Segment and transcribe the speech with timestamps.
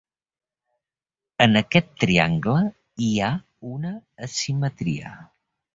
[1.45, 2.59] En aquest triangle
[3.09, 3.31] hi ha
[3.77, 3.95] una
[4.31, 5.17] asimetria.